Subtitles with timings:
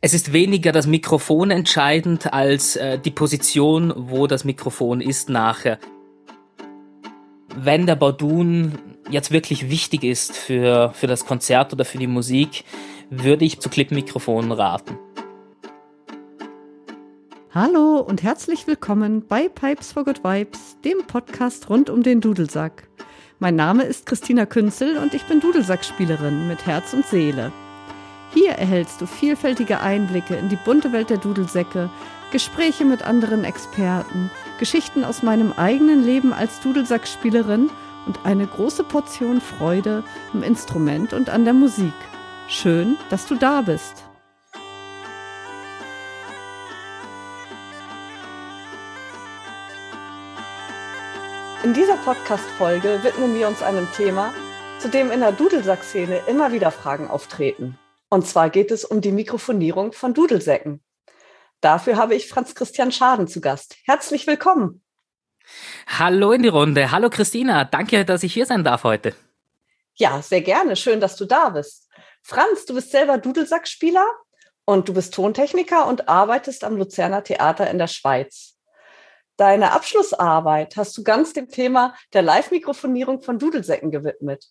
[0.00, 5.80] Es ist weniger das Mikrofon entscheidend als äh, die Position, wo das Mikrofon ist nachher.
[7.56, 8.78] Wenn der Bordun
[9.10, 12.62] jetzt wirklich wichtig ist für, für das Konzert oder für die Musik,
[13.10, 14.96] würde ich zu Clip-Mikrofonen raten.
[17.52, 22.88] Hallo und herzlich willkommen bei Pipes for Good Vibes, dem Podcast rund um den Dudelsack.
[23.40, 27.52] Mein Name ist Christina Künzel und ich bin Dudelsackspielerin mit Herz und Seele.
[28.34, 31.90] Hier erhältst du vielfältige Einblicke in die bunte Welt der Dudelsäcke,
[32.30, 37.70] Gespräche mit anderen Experten, Geschichten aus meinem eigenen Leben als Dudelsackspielerin
[38.06, 40.04] und eine große Portion Freude
[40.34, 41.94] am Instrument und an der Musik.
[42.48, 44.04] Schön, dass du da bist.
[51.64, 54.32] In dieser Podcast-Folge widmen wir uns einem Thema,
[54.78, 57.78] zu dem in der Dudelsack-Szene immer wieder Fragen auftreten.
[58.10, 60.82] Und zwar geht es um die Mikrofonierung von Dudelsäcken.
[61.60, 63.76] Dafür habe ich Franz Christian Schaden zu Gast.
[63.84, 64.82] Herzlich willkommen.
[65.86, 66.90] Hallo in die Runde.
[66.90, 67.64] Hallo Christina.
[67.64, 69.14] Danke, dass ich hier sein darf heute.
[69.94, 70.76] Ja, sehr gerne.
[70.76, 71.88] Schön, dass du da bist.
[72.22, 74.06] Franz, du bist selber Dudelsackspieler
[74.64, 78.58] und du bist Tontechniker und arbeitest am Luzerner Theater in der Schweiz.
[79.36, 84.46] Deine Abschlussarbeit hast du ganz dem Thema der Live-Mikrofonierung von Dudelsäcken gewidmet.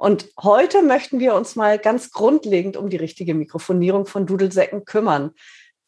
[0.00, 5.32] Und heute möchten wir uns mal ganz grundlegend um die richtige Mikrofonierung von Dudelsäcken kümmern.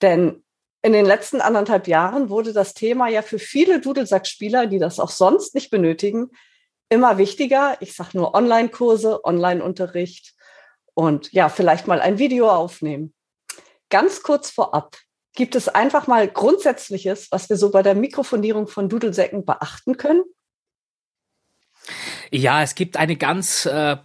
[0.02, 0.44] Denn
[0.82, 5.08] in den letzten anderthalb Jahren wurde das Thema ja für viele Dudelsackspieler, die das auch
[5.08, 6.28] sonst nicht benötigen,
[6.90, 7.78] immer wichtiger.
[7.80, 10.34] Ich sage nur Online-Kurse, Online-Unterricht
[10.92, 13.14] und ja, vielleicht mal ein Video aufnehmen.
[13.88, 14.98] Ganz kurz vorab,
[15.34, 20.22] gibt es einfach mal Grundsätzliches, was wir so bei der Mikrofonierung von Dudelsäcken beachten können?
[22.34, 23.96] Ja, es gibt eine ganz äh,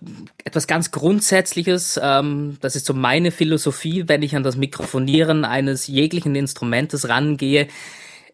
[0.44, 1.98] etwas ganz Grundsätzliches.
[2.04, 7.70] Ähm, das ist so meine Philosophie, wenn ich an das Mikrofonieren eines jeglichen Instrumentes rangehe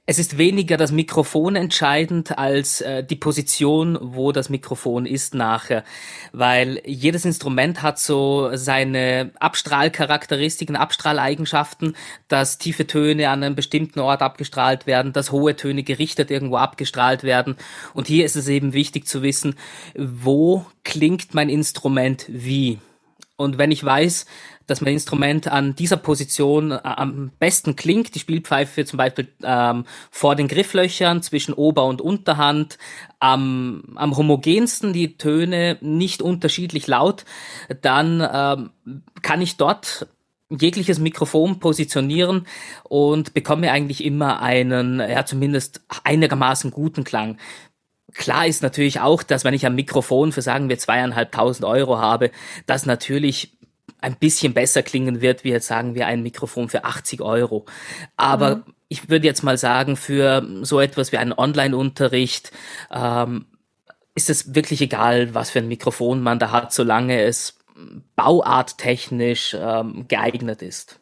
[0.06, 5.86] es ist weniger das Mikrofon entscheidend als äh, die Position, wo das Mikrofon ist nachher,
[6.33, 11.95] weil jedes Instrument hat so seine Abstrahlcharakteristiken, Abstrahleigenschaften,
[12.27, 17.23] dass tiefe Töne an einem bestimmten Ort abgestrahlt werden, dass hohe Töne gerichtet irgendwo abgestrahlt
[17.23, 17.56] werden.
[17.94, 19.56] Und hier ist es eben wichtig zu wissen,
[19.95, 22.80] wo klingt mein Instrument wie.
[23.36, 24.26] Und wenn ich weiß,
[24.67, 28.16] dass mein Instrument an dieser Position äh, am besten klingt.
[28.16, 32.77] Die Spielpfeife zum Beispiel ähm, vor den Grifflöchern zwischen Ober- und Unterhand,
[33.20, 37.26] am, am homogensten die Töne nicht unterschiedlich laut,
[37.82, 40.08] dann ähm, kann ich dort
[40.50, 42.45] jegliches Mikrofon positionieren
[42.83, 47.38] und bekomme eigentlich immer einen, ja zumindest einigermaßen guten Klang.
[48.14, 52.32] Klar ist natürlich auch, dass wenn ich ein Mikrofon für sagen wir zweieinhalbtausend Euro habe,
[52.66, 53.58] das natürlich
[54.02, 57.66] ein bisschen besser klingen wird, wie jetzt sagen wir ein Mikrofon für 80 Euro.
[58.18, 58.64] Aber mhm.
[58.90, 62.52] ich würde jetzt mal sagen, für so etwas wie einen Online-Unterricht
[62.92, 63.46] ähm,
[64.14, 67.60] ist es wirklich egal, was für ein Mikrofon man da hat, solange es
[68.16, 71.00] bauarttechnisch ähm, geeignet ist.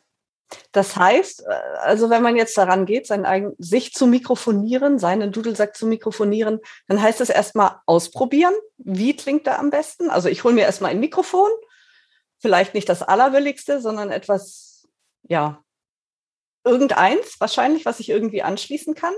[0.71, 5.31] Das heißt, äh, also wenn man jetzt daran geht, sein eigen, sich zu mikrofonieren, seinen
[5.31, 8.53] Dudelsack zu mikrofonieren, dann heißt es erstmal ausprobieren.
[8.77, 10.09] Wie klingt er am besten?
[10.09, 11.49] Also ich hole mir erstmal ein Mikrofon
[12.41, 14.87] vielleicht nicht das Allerwilligste, sondern etwas,
[15.23, 15.63] ja,
[16.65, 19.13] irgendeins wahrscheinlich, was ich irgendwie anschließen kann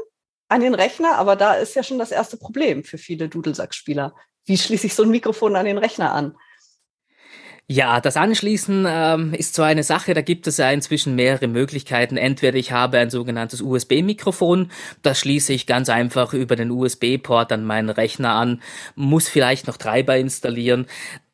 [0.49, 1.15] an den Rechner.
[1.15, 4.13] Aber da ist ja schon das erste Problem für viele Dudelsackspieler.
[4.45, 6.37] Wie schließe ich so ein Mikrofon an den Rechner an?
[7.67, 12.17] Ja, das Anschließen ähm, ist so eine Sache, da gibt es ja inzwischen mehrere Möglichkeiten.
[12.17, 14.69] Entweder ich habe ein sogenanntes USB-Mikrofon,
[15.01, 18.61] das schließe ich ganz einfach über den USB-Port an meinen Rechner an,
[18.95, 20.87] muss vielleicht noch Treiber installieren,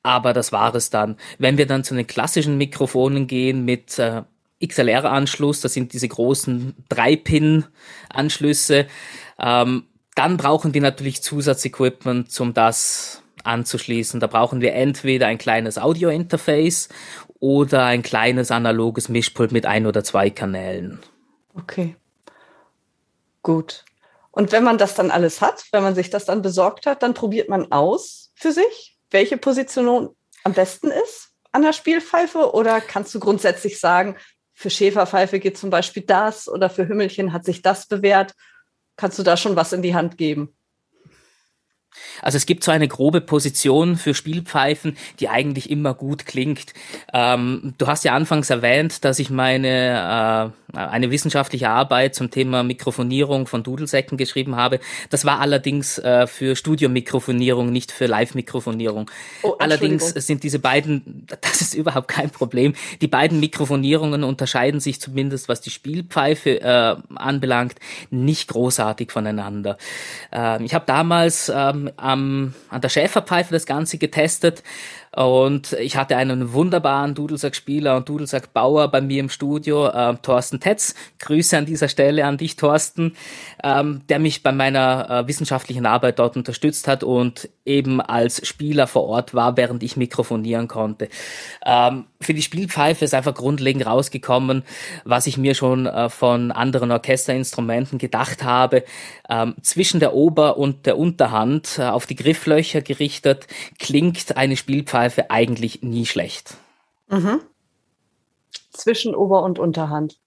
[0.03, 1.17] aber das war es dann.
[1.39, 4.21] Wenn wir dann zu den klassischen Mikrofonen gehen mit äh,
[4.63, 8.85] XLR-Anschluss, das sind diese großen 3-Pin-Anschlüsse,
[9.39, 14.19] ähm, dann brauchen wir natürlich Zusatzequipment, um das anzuschließen.
[14.19, 16.89] Da brauchen wir entweder ein kleines Audio-Interface
[17.39, 20.99] oder ein kleines analoges Mischpult mit ein oder zwei Kanälen.
[21.55, 21.95] Okay.
[23.43, 23.85] Gut.
[24.31, 27.13] Und wenn man das dann alles hat, wenn man sich das dann besorgt hat, dann
[27.13, 28.99] probiert man aus für sich?
[29.11, 32.53] welche Position am besten ist an der Spielpfeife?
[32.53, 34.15] Oder kannst du grundsätzlich sagen,
[34.53, 38.33] für Schäferpfeife geht zum Beispiel das oder für Hümmelchen hat sich das bewährt?
[38.97, 40.53] Kannst du da schon was in die Hand geben?
[42.21, 46.73] Also es gibt so eine grobe Position für Spielpfeifen, die eigentlich immer gut klingt.
[47.13, 53.47] Ähm, du hast ja anfangs erwähnt, dass ich meine eine wissenschaftliche Arbeit zum Thema Mikrofonierung
[53.47, 54.79] von Dudelsäcken geschrieben habe.
[55.09, 59.09] Das war allerdings äh, für Studiomikrofonierung, nicht für Live-Mikrofonierung.
[59.41, 65.01] Oh, allerdings sind diese beiden, das ist überhaupt kein Problem, die beiden Mikrofonierungen unterscheiden sich
[65.01, 67.75] zumindest, was die Spielpfeife äh, anbelangt,
[68.09, 69.77] nicht großartig voneinander.
[70.31, 74.63] Äh, ich habe damals ähm, am, an der Schäferpfeife das Ganze getestet.
[75.15, 80.93] Und ich hatte einen wunderbaren Dudelsack-Spieler und Dudelsack-Bauer bei mir im Studio, äh, Thorsten Tetz.
[81.17, 83.15] Grüße an dieser Stelle an dich, Thorsten,
[83.63, 88.85] ähm, der mich bei meiner äh, wissenschaftlichen Arbeit dort unterstützt hat und eben als Spieler
[88.85, 91.09] vor Ort war, während ich mikrofonieren konnte.
[91.65, 94.63] Ähm, für die Spielpfeife ist einfach grundlegend rausgekommen,
[95.05, 98.83] was ich mir schon äh, von anderen Orchesterinstrumenten gedacht habe.
[99.29, 103.47] Ähm, zwischen der Ober- und der Unterhand äh, auf die Grifflöcher gerichtet
[103.77, 106.55] klingt eine Spielpfeife eigentlich nie schlecht.
[107.09, 107.41] Mhm.
[108.71, 110.17] Zwischen Ober- und Unterhand.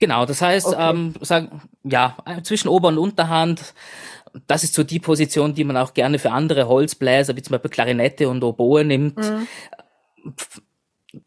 [0.00, 0.90] Genau, das heißt, okay.
[0.90, 3.74] ähm, sagen, ja, zwischen Ober- und Unterhand,
[4.48, 7.70] das ist so die Position, die man auch gerne für andere Holzbläser, wie zum Beispiel
[7.70, 9.16] Klarinette und Oboe nimmt.
[9.16, 9.46] Mhm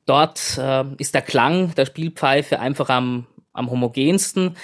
[0.06, 4.58] dort äh, ist der Klang der Spielpfeife einfach am, am homogensten.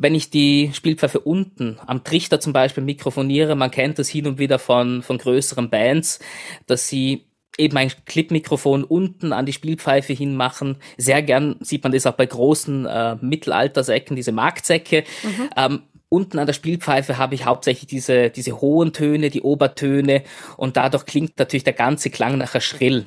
[0.00, 4.38] Wenn ich die Spielpfeife unten am Trichter zum Beispiel mikrofoniere, man kennt das hin und
[4.38, 6.20] wieder von, von größeren Bands,
[6.66, 7.26] dass sie
[7.58, 10.76] eben ein Clipmikrofon unten an die Spielpfeife hinmachen.
[10.96, 15.02] Sehr gern sieht man das auch bei großen äh, Mittelaltersäcken, diese Marktsäcke.
[15.24, 15.50] Mhm.
[15.56, 20.22] Ähm, unten an der Spielpfeife habe ich hauptsächlich diese, diese hohen Töne, die Obertöne
[20.56, 23.06] und dadurch klingt natürlich der ganze Klang nachher schrill.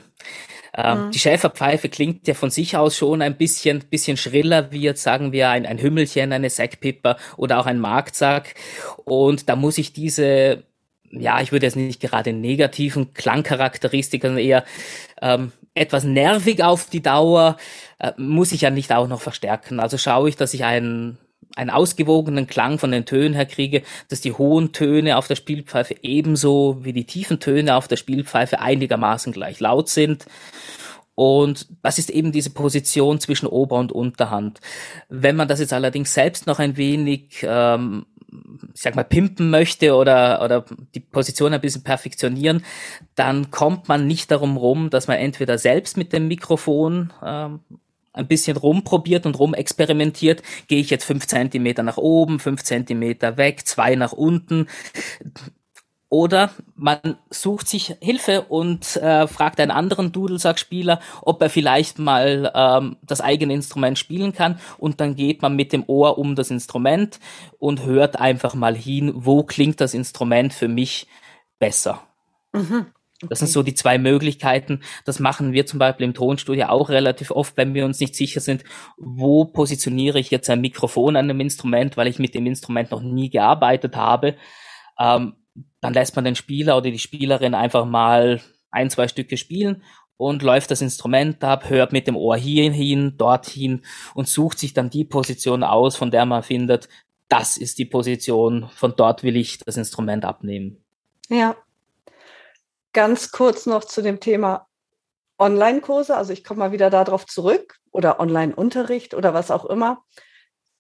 [0.76, 1.12] Ähm, mhm.
[1.12, 5.32] Die Schäferpfeife klingt ja von sich aus schon ein bisschen, bisschen schriller, wie jetzt sagen
[5.32, 8.56] wir ein, ein Hümmelchen, eine Sackpipper oder auch ein Marktsack.
[9.04, 10.64] Und da muss ich diese,
[11.12, 14.64] ja, ich würde jetzt nicht gerade negativen Klangcharakteristiken, eher
[15.22, 17.58] ähm, etwas nervig auf die Dauer,
[18.00, 19.80] äh, muss ich ja nicht auch noch verstärken.
[19.80, 21.18] Also schaue ich, dass ich einen
[21.56, 25.96] einen ausgewogenen Klang von den Tönen her kriege, dass die hohen Töne auf der Spielpfeife
[26.02, 30.26] ebenso wie die tiefen Töne auf der Spielpfeife einigermaßen gleich laut sind.
[31.16, 34.60] Und das ist eben diese Position zwischen Ober- und Unterhand.
[35.10, 38.06] Wenn man das jetzt allerdings selbst noch ein wenig, ähm,
[38.74, 40.66] ich sag mal, pimpen möchte oder, oder
[40.96, 42.64] die Position ein bisschen perfektionieren,
[43.16, 47.60] dann kommt man nicht darum rum, dass man entweder selbst mit dem Mikrofon ähm,
[48.14, 50.44] ein bisschen rumprobiert und rumexperimentiert.
[50.68, 54.68] Gehe ich jetzt fünf Zentimeter nach oben, fünf Zentimeter weg, zwei nach unten.
[56.10, 57.00] Oder man
[57.30, 63.22] sucht sich Hilfe und äh, fragt einen anderen Dudelsackspieler, ob er vielleicht mal ähm, das
[63.22, 64.60] eigene Instrument spielen kann.
[64.78, 67.22] Und dann geht man mit dem Ohr um das Instrument
[67.60, 71.08] und hört einfach mal hin, wo klingt das Instrument für mich
[71.60, 72.02] besser.
[72.52, 72.88] Mhm.
[73.30, 74.82] Das sind so die zwei Möglichkeiten.
[75.06, 78.40] Das machen wir zum Beispiel im Tonstudio auch relativ oft, wenn wir uns nicht sicher
[78.40, 78.64] sind,
[78.98, 83.02] wo positioniere ich jetzt ein Mikrofon an einem Instrument, weil ich mit dem Instrument noch
[83.02, 84.36] nie gearbeitet habe.
[85.00, 85.36] Ähm,
[85.82, 88.42] dann lässt man den Spieler oder die Spielerin einfach mal
[88.72, 89.84] ein, zwei Stücke spielen
[90.18, 93.82] und läuft das Instrument ab, hört mit dem Ohr hier hin, dorthin
[94.14, 96.88] und sucht sich dann die Position aus, von der man findet,
[97.28, 100.78] das ist die Position, von dort will ich das Instrument abnehmen.
[101.30, 101.56] Ja,
[102.94, 104.68] ganz kurz noch zu dem Thema
[105.40, 106.16] Online-Kurse.
[106.16, 110.04] Also ich komme mal wieder darauf zurück oder Online-Unterricht oder was auch immer.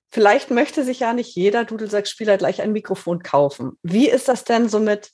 [0.09, 3.77] Vielleicht möchte sich ja nicht jeder Dudelsackspieler gleich ein Mikrofon kaufen.
[3.81, 5.11] Wie ist das denn so mit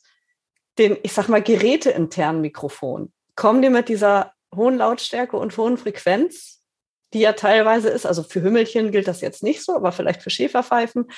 [0.80, 3.14] den, ich sag mal, geräteinternen Mikrofonen?
[3.36, 6.64] Kommen die mit dieser hohen Lautstärke und hohen Frequenz,
[7.14, 10.30] die ja teilweise ist, also für Hümmelchen gilt das jetzt nicht so, aber vielleicht für
[10.30, 11.10] Schäferpfeifen,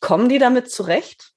[0.00, 1.32] kommen die damit zurecht?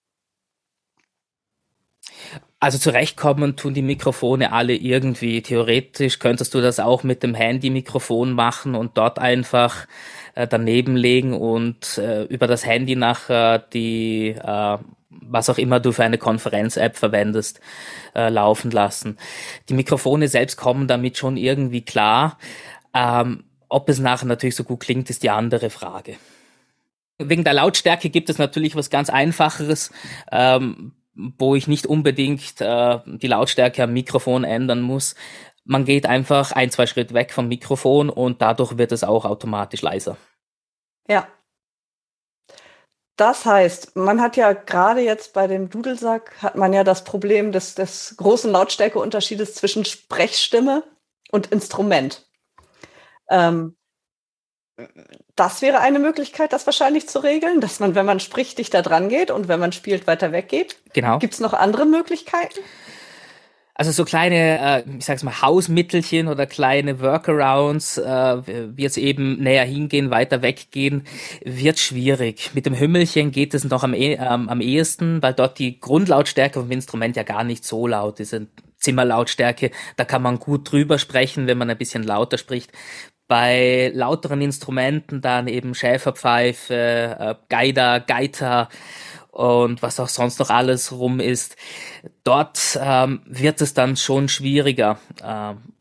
[2.63, 5.41] Also zurechtkommen tun die Mikrofone alle irgendwie.
[5.41, 9.85] Theoretisch könntest du das auch mit dem Handy-Mikrofon machen und dort einfach
[10.33, 14.77] äh, daneben legen und äh, über das Handy nachher die, äh,
[15.09, 17.59] was auch immer du für eine Konferenz-App verwendest,
[18.15, 19.17] äh, laufen lassen.
[19.67, 22.37] Die Mikrofone selbst kommen damit schon irgendwie klar.
[22.93, 26.15] Ähm, ob es nachher natürlich so gut klingt, ist die andere Frage.
[27.17, 29.91] Wegen der Lautstärke gibt es natürlich was ganz Einfacheres.
[30.31, 35.15] Ähm, wo ich nicht unbedingt äh, die Lautstärke am Mikrofon ändern muss.
[35.65, 39.81] Man geht einfach ein, zwei Schritte weg vom Mikrofon und dadurch wird es auch automatisch
[39.81, 40.17] leiser.
[41.07, 41.27] Ja.
[43.15, 47.51] Das heißt, man hat ja gerade jetzt bei dem Dudelsack hat man ja das Problem
[47.51, 50.83] des, des großen Lautstärkeunterschiedes zwischen Sprechstimme
[51.31, 52.27] und Instrument.
[53.29, 53.75] Ähm,
[55.35, 59.09] das wäre eine Möglichkeit, das wahrscheinlich zu regeln, dass man, wenn man spricht, dichter dran
[59.09, 60.77] geht und wenn man spielt, weiter weggeht.
[60.93, 61.19] Genau.
[61.19, 62.59] Gibt es noch andere Möglichkeiten?
[63.75, 69.41] Also so kleine, äh, ich sag's mal, Hausmittelchen oder kleine Workarounds, äh, wie jetzt eben
[69.41, 71.07] näher hingehen, weiter weggehen,
[71.43, 72.51] wird schwierig.
[72.53, 76.59] Mit dem Hümmelchen geht es noch am, eh, ähm, am ehesten, weil dort die Grundlautstärke
[76.59, 78.39] vom Instrument ja gar nicht so laut ist.
[78.77, 82.71] Zimmerlautstärke, da kann man gut drüber sprechen, wenn man ein bisschen lauter spricht.
[83.33, 88.69] Bei lauteren Instrumenten dann eben Schäferpfeife, äh, Geider, Geiter,
[89.31, 91.55] und was auch sonst noch alles rum ist.
[92.23, 94.99] Dort ähm, wird es dann schon schwieriger.
[95.23, 95.73] Ähm,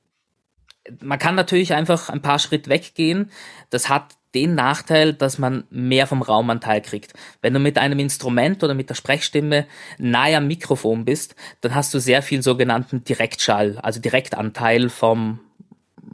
[1.03, 3.31] man kann natürlich einfach ein paar Schritt weggehen.
[3.69, 7.13] Das hat den Nachteil, dass man mehr vom Raumanteil kriegt.
[7.43, 9.67] Wenn du mit einem Instrument oder mit der Sprechstimme
[9.99, 15.41] nahe am Mikrofon bist, dann hast du sehr viel sogenannten Direktschall, also Direktanteil vom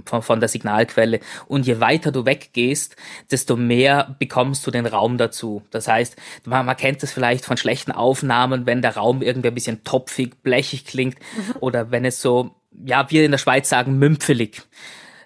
[0.09, 1.21] von, von der Signalquelle.
[1.47, 2.97] Und je weiter du weggehst,
[3.31, 5.62] desto mehr bekommst du den Raum dazu.
[5.71, 9.55] Das heißt, man, man kennt es vielleicht von schlechten Aufnahmen, wenn der Raum irgendwie ein
[9.55, 11.55] bisschen topfig, blechig klingt mhm.
[11.61, 14.62] oder wenn es so, ja, wir in der Schweiz sagen, mümpfelig.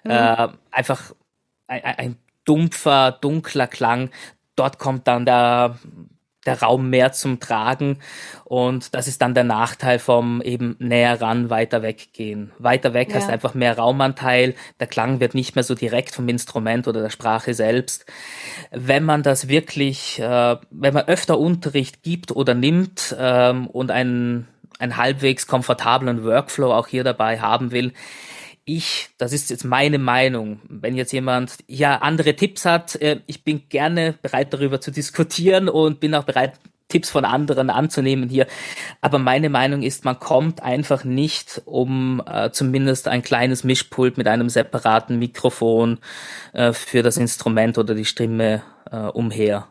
[0.03, 0.11] Mhm.
[0.11, 1.13] Äh, einfach
[1.67, 4.09] ein, ein dumpfer, dunkler Klang.
[4.55, 5.77] Dort kommt dann der,
[6.45, 7.99] der Raum mehr zum Tragen
[8.43, 12.51] und das ist dann der Nachteil vom eben näher ran, weiter weggehen.
[12.59, 13.15] Weiter weg ja.
[13.15, 17.09] heißt einfach mehr Raumanteil, der Klang wird nicht mehr so direkt vom Instrument oder der
[17.09, 18.05] Sprache selbst.
[18.71, 24.47] Wenn man das wirklich, äh, wenn man öfter Unterricht gibt oder nimmt ähm, und einen,
[24.79, 27.93] einen halbwegs komfortablen Workflow auch hier dabei haben will,
[28.65, 33.43] ich, das ist jetzt meine Meinung, wenn jetzt jemand ja andere Tipps hat, äh, ich
[33.43, 36.59] bin gerne bereit darüber zu diskutieren und bin auch bereit,
[36.93, 38.45] Tipps von anderen anzunehmen hier.
[39.01, 44.27] Aber meine Meinung ist, man kommt einfach nicht um äh, zumindest ein kleines Mischpult mit
[44.27, 45.99] einem separaten Mikrofon
[46.53, 49.67] äh, für das Instrument oder die Stimme äh, umher.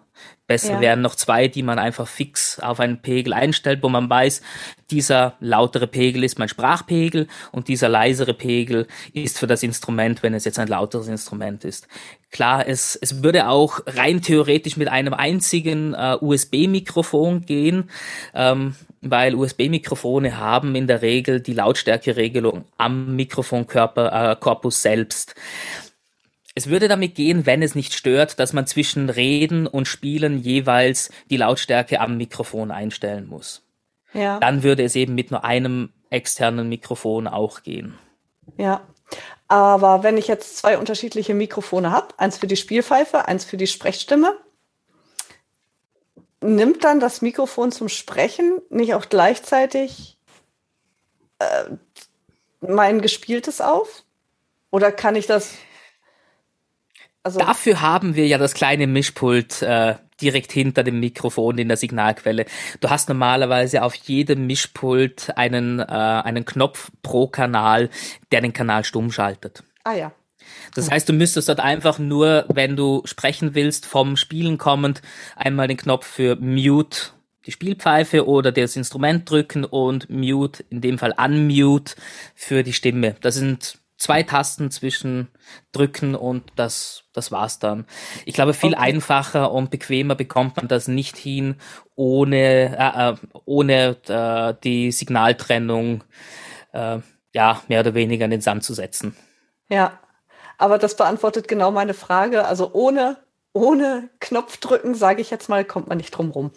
[0.52, 0.80] Besser ja.
[0.82, 4.42] wären noch zwei, die man einfach fix auf einen Pegel einstellt, wo man weiß,
[4.90, 10.34] dieser lautere Pegel ist mein Sprachpegel und dieser leisere Pegel ist für das Instrument, wenn
[10.34, 11.88] es jetzt ein lauteres Instrument ist.
[12.30, 17.88] Klar, es, es würde auch rein theoretisch mit einem einzigen äh, USB-Mikrofon gehen,
[18.34, 25.34] ähm, weil USB-Mikrofone haben in der Regel die Lautstärkeregelung am Mikrofonkörper, äh, Korpus selbst.
[26.54, 31.10] Es würde damit gehen, wenn es nicht stört, dass man zwischen Reden und Spielen jeweils
[31.30, 33.62] die Lautstärke am Mikrofon einstellen muss.
[34.12, 34.38] Ja.
[34.38, 37.98] Dann würde es eben mit nur einem externen Mikrofon auch gehen.
[38.58, 38.82] Ja.
[39.48, 43.66] Aber wenn ich jetzt zwei unterschiedliche Mikrofone habe, eins für die Spielpfeife, eins für die
[43.66, 44.36] Sprechstimme,
[46.42, 50.18] nimmt dann das Mikrofon zum Sprechen nicht auch gleichzeitig
[51.38, 51.64] äh,
[52.60, 54.04] mein Gespieltes auf?
[54.70, 55.52] Oder kann ich das
[57.22, 61.76] also Dafür haben wir ja das kleine Mischpult äh, direkt hinter dem Mikrofon in der
[61.76, 62.46] Signalquelle.
[62.80, 67.90] Du hast normalerweise auf jedem Mischpult einen, äh, einen Knopf pro Kanal,
[68.30, 69.62] der den Kanal stumm schaltet.
[69.84, 70.12] Ah ja.
[70.74, 75.02] Das heißt, du müsstest dort einfach nur, wenn du sprechen willst, vom Spielen kommend,
[75.36, 77.10] einmal den Knopf für Mute,
[77.46, 81.94] die Spielpfeife oder das Instrument drücken und Mute, in dem Fall Unmute
[82.34, 83.16] für die Stimme.
[83.20, 85.28] Das sind zwei Tasten zwischen
[85.70, 87.86] drücken und das, das war's dann.
[88.26, 88.82] Ich glaube, viel okay.
[88.82, 91.54] einfacher und bequemer bekommt man das nicht hin,
[91.94, 96.02] ohne, äh, äh, ohne äh, die Signaltrennung
[96.72, 96.98] äh,
[97.32, 99.16] ja mehr oder weniger in den Sand zu setzen.
[99.68, 100.00] Ja,
[100.58, 102.44] aber das beantwortet genau meine Frage.
[102.44, 103.18] Also ohne,
[103.52, 106.50] ohne Knopfdrücken, sage ich jetzt mal, kommt man nicht drum rum.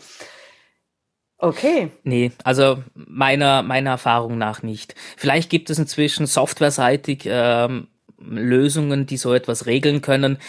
[1.45, 1.91] Okay.
[2.03, 4.95] Nee, also meiner, meiner Erfahrung nach nicht.
[5.15, 7.87] Vielleicht gibt es inzwischen softwareseitig ähm,
[8.17, 10.39] Lösungen, die so etwas regeln können,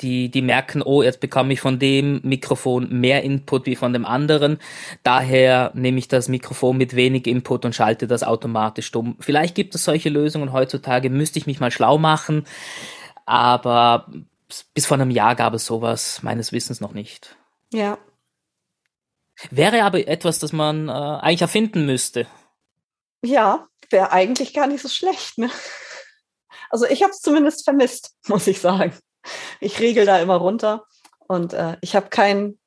[0.00, 4.06] die, die merken, oh, jetzt bekomme ich von dem Mikrofon mehr Input wie von dem
[4.06, 4.58] anderen.
[5.02, 9.16] Daher nehme ich das Mikrofon mit wenig Input und schalte das automatisch stumm.
[9.20, 12.46] Vielleicht gibt es solche Lösungen heutzutage, müsste ich mich mal schlau machen,
[13.26, 14.06] aber
[14.72, 17.36] bis vor einem Jahr gab es sowas meines Wissens noch nicht.
[17.74, 17.98] Ja,
[19.50, 22.26] Wäre aber etwas, das man äh, eigentlich erfinden müsste.
[23.22, 25.38] Ja, wäre eigentlich gar nicht so schlecht.
[25.38, 25.50] Ne?
[26.70, 28.96] Also ich habe es zumindest vermisst, muss ich sagen.
[29.60, 30.84] Ich regel da immer runter
[31.26, 32.58] und äh, ich habe kein,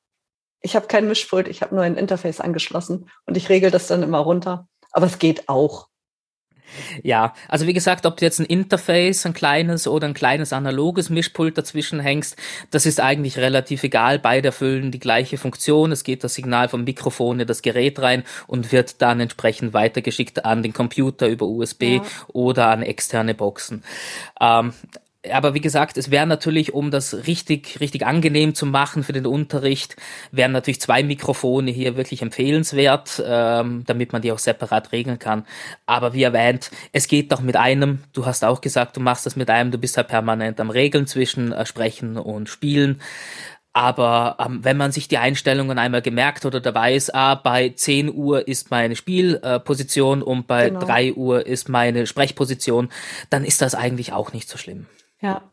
[0.60, 4.02] ich habe kein Mischpult, ich habe nur ein Interface angeschlossen und ich regel das dann
[4.02, 4.68] immer runter.
[4.92, 5.88] Aber es geht auch.
[7.02, 11.10] Ja, also wie gesagt, ob du jetzt ein Interface, ein kleines oder ein kleines analoges
[11.10, 12.36] Mischpult dazwischen hängst,
[12.70, 14.18] das ist eigentlich relativ egal.
[14.18, 15.92] Beide erfüllen die gleiche Funktion.
[15.92, 20.44] Es geht das Signal vom Mikrofon in das Gerät rein und wird dann entsprechend weitergeschickt
[20.44, 22.02] an den Computer über USB ja.
[22.28, 23.84] oder an externe Boxen.
[24.40, 24.72] Ähm,
[25.30, 29.26] aber wie gesagt, es wäre natürlich, um das richtig, richtig angenehm zu machen für den
[29.26, 29.96] Unterricht,
[30.32, 35.44] wären natürlich zwei Mikrofone hier wirklich empfehlenswert, ähm, damit man die auch separat regeln kann.
[35.84, 37.98] Aber wie erwähnt, es geht doch mit einem.
[38.14, 39.70] Du hast auch gesagt, du machst das mit einem.
[39.70, 43.00] Du bist halt permanent am Regeln zwischen äh, Sprechen und Spielen.
[43.74, 48.12] Aber ähm, wenn man sich die Einstellungen einmal gemerkt oder dabei ist, ah, bei 10
[48.12, 50.80] Uhr ist meine Spielposition äh, und bei genau.
[50.80, 52.88] 3 Uhr ist meine Sprechposition,
[53.28, 54.86] dann ist das eigentlich auch nicht so schlimm.
[55.20, 55.52] Ja.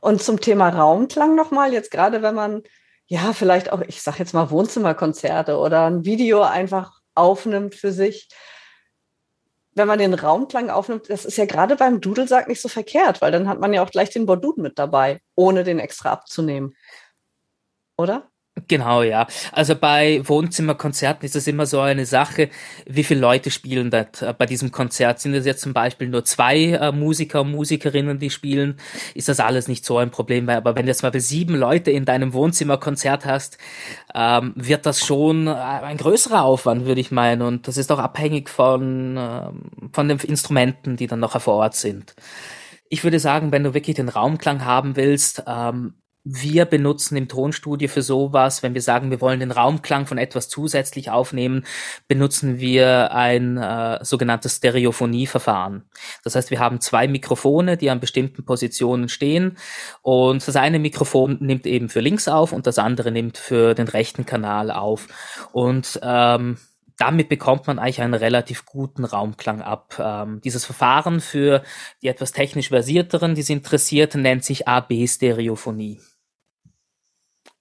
[0.00, 2.62] Und zum Thema Raumklang nochmal, jetzt gerade wenn man,
[3.06, 8.28] ja, vielleicht auch, ich sag jetzt mal Wohnzimmerkonzerte oder ein Video einfach aufnimmt für sich.
[9.74, 13.32] Wenn man den Raumklang aufnimmt, das ist ja gerade beim Dudelsack nicht so verkehrt, weil
[13.32, 16.74] dann hat man ja auch gleich den Bordun mit dabei, ohne den extra abzunehmen.
[17.96, 18.30] Oder?
[18.68, 19.26] Genau, ja.
[19.52, 22.50] Also bei Wohnzimmerkonzerten ist es immer so eine Sache,
[22.86, 25.20] wie viele Leute spielen das äh, bei diesem Konzert?
[25.20, 28.76] Sind es jetzt zum Beispiel nur zwei äh, Musiker und Musikerinnen, die spielen,
[29.14, 30.48] ist das alles nicht so ein Problem.
[30.48, 33.58] Aber wenn du jetzt mal sieben Leute in deinem Wohnzimmerkonzert hast,
[34.14, 37.42] ähm, wird das schon äh, ein größerer Aufwand, würde ich meinen.
[37.42, 39.50] Und das ist auch abhängig von, äh,
[39.92, 42.14] von den Instrumenten, die dann noch vor Ort sind.
[42.88, 47.88] Ich würde sagen, wenn du wirklich den Raumklang haben willst, ähm, wir benutzen im Tonstudio
[47.88, 51.64] für sowas, wenn wir sagen, wir wollen den Raumklang von etwas zusätzlich aufnehmen,
[52.08, 55.84] benutzen wir ein äh, sogenanntes Stereophonieverfahren.
[56.22, 59.56] Das heißt, wir haben zwei Mikrofone, die an bestimmten Positionen stehen
[60.02, 63.88] und das eine Mikrofon nimmt eben für links auf und das andere nimmt für den
[63.88, 65.08] rechten Kanal auf.
[65.52, 66.58] Und ähm,
[67.00, 69.96] damit bekommt man eigentlich einen relativ guten Raumklang ab.
[69.98, 71.62] Ähm, dieses Verfahren für
[72.02, 75.98] die etwas technisch versierteren, die Interessierten, nennt sich AB-Stereophonie.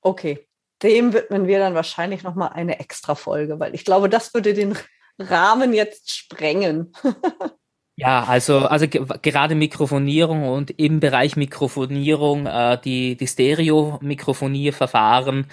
[0.01, 0.48] Okay,
[0.82, 4.77] dem widmen wir dann wahrscheinlich nochmal eine extra Folge, weil ich glaube, das würde den
[5.20, 6.94] Rahmen jetzt sprengen.
[8.01, 15.48] Ja, also, also gerade Mikrofonierung und im Bereich Mikrofonierung, äh, die, die Stereo-Mikrofonierverfahren,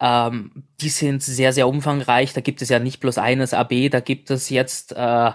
[0.00, 2.32] ähm, die sind sehr, sehr umfangreich.
[2.32, 5.32] Da gibt es ja nicht bloß eines AB, da gibt es jetzt, äh,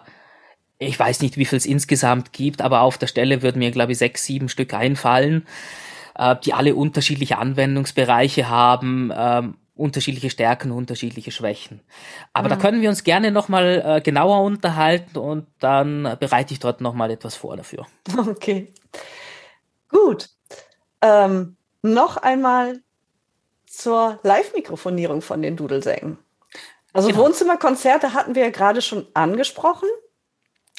[0.80, 3.92] ich weiß nicht, wie viel es insgesamt gibt, aber auf der Stelle würden mir, glaube
[3.92, 5.46] ich, sechs, sieben Stück einfallen
[6.18, 11.82] äh, die alle unterschiedliche Anwendungsbereiche haben, ähm, unterschiedliche Stärken, unterschiedliche Schwächen.
[12.34, 12.52] Aber mhm.
[12.52, 17.12] da können wir uns gerne nochmal äh, genauer unterhalten und dann bereite ich dort nochmal
[17.12, 17.86] etwas vor dafür.
[18.18, 18.74] Okay.
[19.90, 20.30] Gut.
[21.02, 22.82] Ähm, noch einmal
[23.66, 26.18] zur Live-Mikrofonierung von den Dudelsäcken.
[26.94, 27.22] Also genau.
[27.22, 29.88] Wohnzimmerkonzerte hatten wir ja gerade schon angesprochen.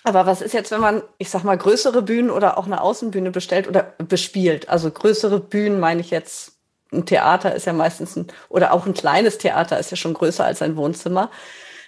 [0.08, 3.30] Aber was ist jetzt, wenn man, ich sag mal, größere Bühnen oder auch eine Außenbühne
[3.30, 4.70] bestellt oder bespielt?
[4.70, 6.52] Also größere Bühnen meine ich jetzt,
[6.90, 10.46] ein Theater ist ja meistens ein, oder auch ein kleines Theater ist ja schon größer
[10.46, 11.30] als ein Wohnzimmer.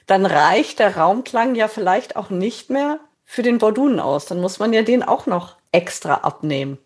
[0.07, 4.27] Dann reicht der Raumklang ja vielleicht auch nicht mehr für den Bordun aus.
[4.27, 6.77] Dann muss man ja den auch noch extra abnehmen.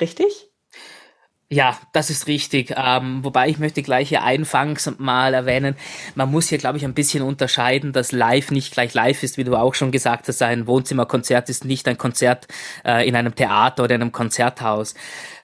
[0.00, 0.49] Richtig?
[1.52, 2.72] Ja, das ist richtig.
[2.76, 5.74] Ähm, wobei ich möchte gleich hier einfangs mal erwähnen,
[6.14, 9.42] man muss hier, glaube ich, ein bisschen unterscheiden, dass live nicht gleich live ist, wie
[9.42, 10.40] du auch schon gesagt hast.
[10.42, 12.46] Ein Wohnzimmerkonzert ist nicht ein Konzert
[12.84, 14.94] äh, in einem Theater oder in einem Konzerthaus.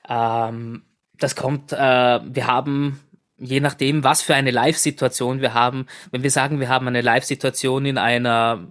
[0.09, 0.83] Ähm,
[1.19, 3.01] das kommt, äh, wir haben
[3.39, 7.85] je nachdem, was für eine Live-Situation wir haben, wenn wir sagen, wir haben eine Live-Situation
[7.85, 8.67] in einer,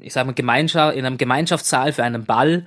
[0.00, 2.64] ich sage mal, Gemeinschaft, in einem Gemeinschaftssaal für einen Ball,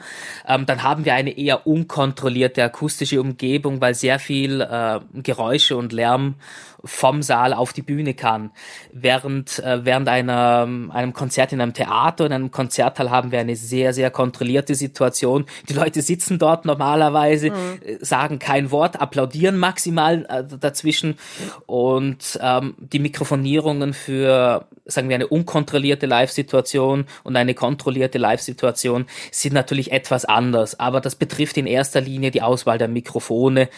[0.48, 5.94] ähm, dann haben wir eine eher unkontrollierte akustische Umgebung, weil sehr viel äh, Geräusche und
[5.94, 6.36] Lärm
[6.84, 8.52] vom Saal auf die Bühne kann.
[8.92, 13.56] Während, äh, während einer, einem Konzert in einem Theater, in einem Konzerthaus haben wir eine
[13.56, 15.46] sehr, sehr kontrollierte Situation.
[15.70, 17.56] Die Leute sitzen dort normalerweise, mhm.
[17.84, 21.18] Äh, sagen kein Wort, applaudieren maximal äh, dazwischen
[21.66, 29.54] und ähm, die Mikrofonierungen für, sagen wir, eine unkontrollierte Live-Situation und eine kontrollierte Live-Situation sind
[29.54, 30.80] natürlich etwas anders.
[30.80, 33.70] Aber das betrifft in erster Linie die Auswahl der Mikrofone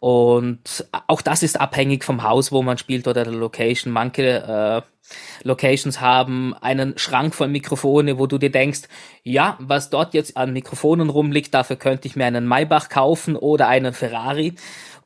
[0.00, 3.92] und auch das ist abhängig vom Haus, wo man spielt oder der Location.
[3.92, 4.94] Manche äh,
[5.42, 8.82] Locations haben einen Schrank voll Mikrofone, wo du dir denkst,
[9.22, 13.68] ja, was dort jetzt an Mikrofonen rumliegt, dafür könnte ich mir einen Maybach kaufen oder
[13.68, 14.54] einen Ferrari.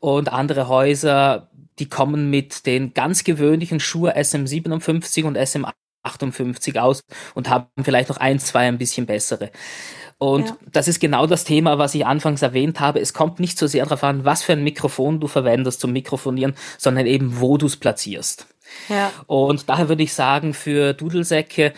[0.01, 1.48] Und andere Häuser,
[1.79, 7.03] die kommen mit den ganz gewöhnlichen Schuhe SM57 und SM58 aus
[7.35, 9.51] und haben vielleicht noch ein, zwei ein bisschen bessere.
[10.19, 10.57] Und ja.
[10.73, 13.01] das ist genau das Thema, was ich anfangs erwähnt habe.
[13.01, 16.57] Es kommt nicht so sehr darauf an, was für ein Mikrofon du verwendest zum Mikrofonieren,
[16.77, 18.47] sondern eben, wo du es platzierst.
[18.89, 19.13] Ja.
[19.27, 21.73] Und daher würde ich sagen, für Dudelsäcke,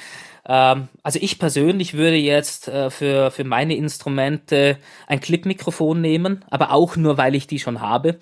[0.47, 6.73] ähm, also ich persönlich würde jetzt äh, für, für meine Instrumente ein Clip-Mikrofon nehmen, aber
[6.73, 8.19] auch nur, weil ich die schon habe.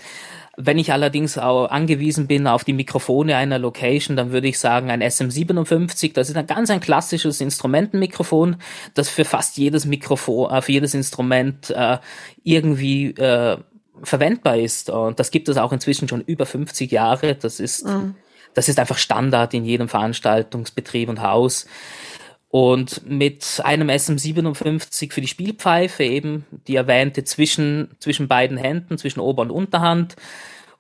[0.60, 4.90] Wenn ich allerdings auch angewiesen bin auf die Mikrofone einer Location, dann würde ich sagen
[4.90, 6.14] ein SM57.
[6.14, 8.56] Das ist ein ganz ein klassisches Instrumentenmikrofon,
[8.94, 11.98] das für fast jedes Mikrofon, äh, für jedes Instrument äh,
[12.42, 13.58] irgendwie äh,
[14.02, 14.90] verwendbar ist.
[14.90, 17.36] Und das gibt es auch inzwischen schon über 50 Jahre.
[17.36, 18.16] Das ist, mhm.
[18.58, 21.66] Das ist einfach Standard in jedem Veranstaltungsbetrieb und Haus.
[22.48, 29.20] Und mit einem SM57 für die Spielpfeife eben, die erwähnte zwischen, zwischen beiden Händen, zwischen
[29.20, 30.16] Ober- und Unterhand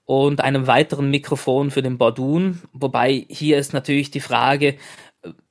[0.06, 2.62] und einem weiteren Mikrofon für den Bordun.
[2.72, 4.74] Wobei hier ist natürlich die Frage,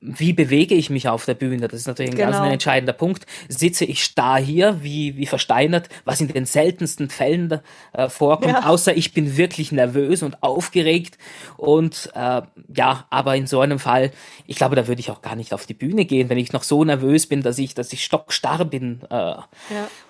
[0.00, 1.68] wie bewege ich mich auf der Bühne?
[1.68, 2.30] Das ist natürlich ein genau.
[2.30, 3.26] ganz ein entscheidender Punkt.
[3.48, 7.60] Sitze ich starr hier, wie, wie versteinert, was in den seltensten Fällen
[7.92, 8.66] äh, vorkommt, ja.
[8.66, 11.18] außer ich bin wirklich nervös und aufgeregt.
[11.56, 12.42] Und äh,
[12.74, 14.12] ja, aber in so einem Fall,
[14.46, 16.62] ich glaube, da würde ich auch gar nicht auf die Bühne gehen, wenn ich noch
[16.62, 19.02] so nervös bin, dass ich, dass ich stockstarr bin.
[19.10, 19.14] Äh.
[19.14, 19.46] Ja.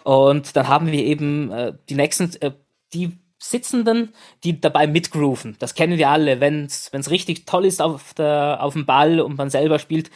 [0.04, 2.52] Und dann haben wir eben äh, die nächsten, äh,
[2.92, 5.54] die Sitzenden, die dabei mitgrooven.
[5.60, 9.38] Das kennen wir alle, wenn es richtig toll ist auf, der, auf dem Ball und
[9.38, 10.10] man selber spielt.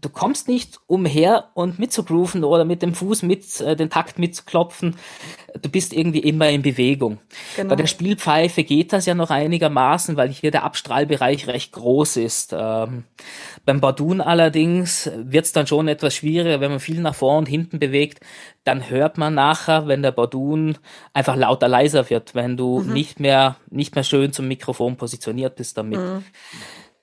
[0.00, 4.96] Du kommst nicht umher und mitzugrooven oder mit dem Fuß mit äh, den Takt mitzuklopfen.
[5.62, 7.18] Du bist irgendwie immer in Bewegung.
[7.54, 7.70] Genau.
[7.70, 12.52] Bei der Spielpfeife geht das ja noch einigermaßen, weil hier der Abstrahlbereich recht groß ist.
[12.58, 13.04] Ähm,
[13.64, 17.46] beim Bardun allerdings wird es dann schon etwas schwieriger, wenn man viel nach vorn und
[17.46, 18.18] hinten bewegt,
[18.64, 20.78] dann hört man nachher, wenn der Bordun
[21.12, 22.92] einfach lauter leiser wird, wenn du mhm.
[22.92, 26.00] nicht mehr, nicht mehr schön zum Mikrofon positioniert bist damit.
[26.00, 26.24] Mhm.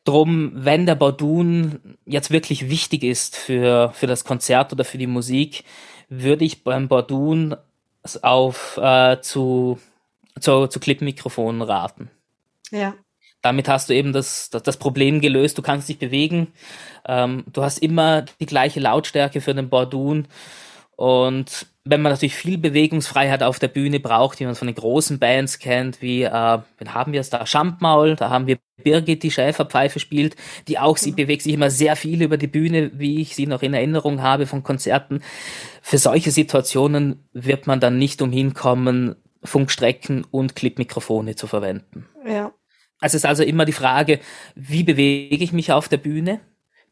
[0.03, 5.07] Drum, wenn der Bordun jetzt wirklich wichtig ist für, für das Konzert oder für die
[5.07, 5.63] Musik,
[6.09, 7.55] würde ich beim Bordun
[8.21, 9.79] auf äh, zu,
[10.39, 12.09] zu, zu Clip-Mikrofonen raten.
[12.71, 12.95] Ja.
[13.41, 16.47] Damit hast du eben das, das, das Problem gelöst, du kannst dich bewegen,
[17.07, 20.27] ähm, du hast immer die gleiche Lautstärke für den Bordun
[20.95, 24.75] und wenn man natürlich viel Bewegungsfreiheit auf der Bühne braucht, wie man es von den
[24.75, 27.45] großen Bands kennt, wie, äh, wen haben wir es da?
[27.45, 30.35] Schampmaul, da haben wir Birgit, die Schäferpfeife spielt,
[30.67, 31.15] die auch, sie mhm.
[31.15, 34.45] bewegt sich immer sehr viel über die Bühne, wie ich sie noch in Erinnerung habe
[34.45, 35.21] von Konzerten.
[35.81, 42.07] Für solche Situationen wird man dann nicht umhin kommen, Funkstrecken und Clipmikrofone zu verwenden.
[42.27, 42.53] Ja.
[42.99, 44.19] Also es ist also immer die Frage,
[44.53, 46.41] wie bewege ich mich auf der Bühne?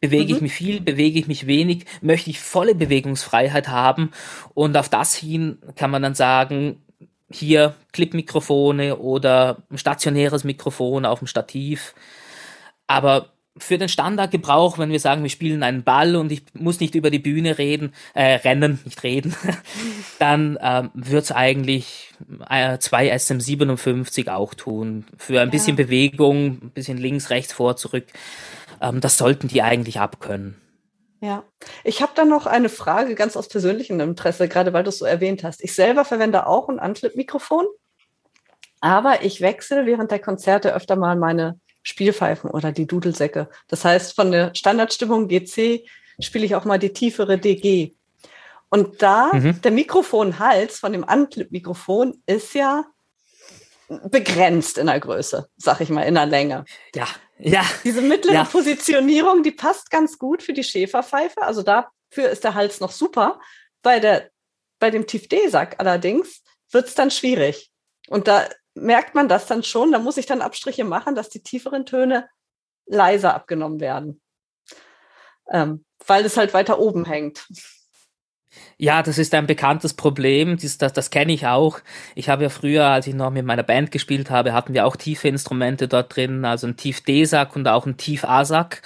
[0.02, 0.36] Bewege mhm.
[0.36, 4.12] ich mich viel, bewege ich mich wenig, möchte ich volle Bewegungsfreiheit haben
[4.54, 6.82] und auf das hin kann man dann sagen,
[7.32, 11.94] hier Clipmikrofone oder ein stationäres Mikrofon auf dem Stativ.
[12.88, 16.96] Aber für den Standardgebrauch, wenn wir sagen, wir spielen einen Ball und ich muss nicht
[16.96, 19.36] über die Bühne reden, äh, rennen, nicht reden,
[20.20, 22.14] dann ähm, wird's eigentlich
[22.50, 25.06] äh, zwei SM57 auch tun.
[25.18, 25.84] Für ein bisschen ja.
[25.86, 28.06] Bewegung, ein bisschen links, rechts, vor, zurück.
[28.82, 30.56] Ähm, das sollten die eigentlich abkönnen.
[31.22, 31.44] Ja,
[31.84, 35.06] ich habe da noch eine Frage ganz aus persönlichem Interesse, gerade weil du es so
[35.06, 35.62] erwähnt hast.
[35.62, 37.66] Ich selber verwende auch ein Anschlittmikrofon,
[38.80, 43.50] aber ich wechsle während der Konzerte öfter mal meine Spielpfeifen oder die Dudelsäcke.
[43.68, 45.86] Das heißt, von der Standardstimmung GC
[46.20, 47.94] spiele ich auch mal die tiefere DG.
[48.70, 49.62] Und da mhm.
[49.62, 52.86] der Mikrofonhals von dem Anklip-Mikrofon ist ja
[53.88, 56.66] begrenzt in der Größe, sag ich mal, in der Länge.
[56.94, 57.08] Ja,
[57.40, 57.66] ja.
[57.84, 58.44] Diese mittlere ja.
[58.44, 61.42] Positionierung, die passt ganz gut für die Schäferpfeife.
[61.42, 63.40] Also dafür ist der Hals noch super.
[63.82, 64.30] Bei der,
[64.78, 67.72] bei dem Tief D-Sack allerdings wird es dann schwierig.
[68.10, 68.48] Und da
[68.82, 69.92] merkt man das dann schon.
[69.92, 72.28] Da muss ich dann Abstriche machen, dass die tieferen Töne
[72.86, 74.22] leiser abgenommen werden.
[75.52, 77.46] Ähm, weil es halt weiter oben hängt.
[78.78, 81.82] Ja, das ist ein bekanntes Problem, das, das, das kenne ich auch.
[82.16, 84.96] Ich habe ja früher, als ich noch mit meiner Band gespielt habe, hatten wir auch
[84.96, 88.82] tiefe Instrumente dort drin, also ein Tief D-Sack und auch ein Tief A-Sack.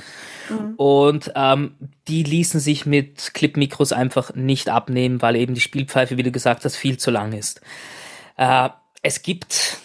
[0.49, 0.73] Mhm.
[0.75, 1.75] Und ähm,
[2.07, 6.65] die ließen sich mit Clip-Mikros einfach nicht abnehmen, weil eben die Spielpfeife, wie du gesagt
[6.65, 7.61] hast, viel zu lang ist.
[8.35, 8.69] Äh,
[9.01, 9.77] es gibt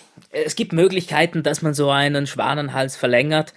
[0.44, 3.54] es gibt Möglichkeiten, dass man so einen Schwanenhals verlängert.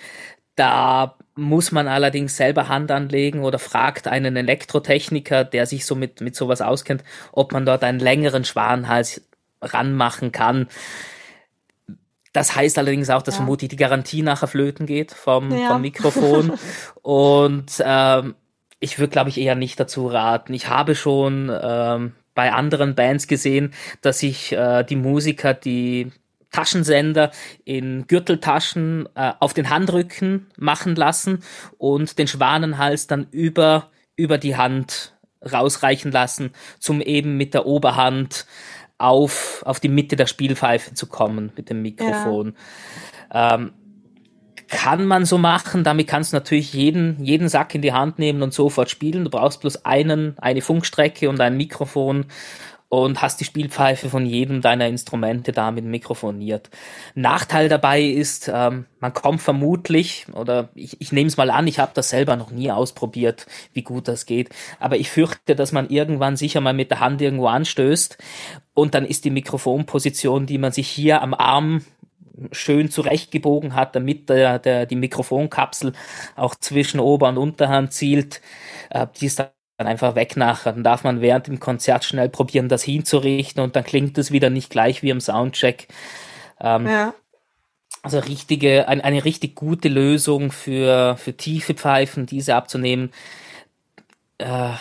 [0.56, 6.22] Da muss man allerdings selber Hand anlegen oder fragt einen Elektrotechniker, der sich so mit,
[6.22, 9.22] mit sowas auskennt, ob man dort einen längeren Schwanenhals
[9.62, 10.68] ranmachen kann.
[12.34, 13.40] Das heißt allerdings auch, dass ja.
[13.40, 15.70] vermutlich die Garantie nachher flöten geht vom, ja.
[15.70, 16.54] vom Mikrofon.
[17.02, 18.36] Und ähm,
[18.80, 20.54] ich würde, glaube ich, eher nicht dazu raten.
[20.54, 26.12] Ich habe schon ähm, bei anderen Bands gesehen, dass sich äh, die Musiker, die
[26.52, 27.32] Taschensender
[27.64, 31.44] in Gürteltaschen äh, auf den Handrücken machen lassen
[31.78, 38.46] und den Schwanenhals dann über, über die Hand rausreichen lassen, zum eben mit der Oberhand
[38.98, 42.56] auf, auf die Mitte der Spielpfeife zu kommen mit dem Mikrofon.
[43.34, 43.56] Ja.
[43.56, 43.72] Ähm,
[44.72, 48.42] kann man so machen, damit kannst du natürlich jeden, jeden Sack in die Hand nehmen
[48.42, 49.26] und sofort spielen.
[49.26, 52.26] Du brauchst bloß einen, eine Funkstrecke und ein Mikrofon
[52.92, 56.70] und hast die Spielpfeife von jedem deiner Instrumente damit mikrofoniert.
[57.16, 61.80] Nachteil dabei ist, ähm, man kommt vermutlich, oder ich, ich nehme es mal an, ich
[61.80, 65.90] habe das selber noch nie ausprobiert, wie gut das geht, aber ich fürchte, dass man
[65.90, 68.18] irgendwann sicher mal mit der Hand irgendwo anstößt
[68.74, 71.86] und dann ist die Mikrofonposition, die man sich hier am Arm
[72.52, 75.94] schön zurechtgebogen hat, damit der, der, die Mikrofonkapsel
[76.36, 78.42] auch zwischen Ober- und Unterhand zielt,
[78.90, 79.42] äh, die ist
[79.82, 80.74] dann einfach weg nachher.
[80.74, 84.50] Dann darf man während dem Konzert schnell probieren, das hinzurichten und dann klingt es wieder
[84.50, 85.88] nicht gleich wie im Soundcheck.
[86.60, 87.14] Ähm, ja.
[88.04, 93.12] Also richtige, ein, eine richtig gute Lösung für, für tiefe Pfeifen, diese abzunehmen.
[94.38, 94.72] Äh,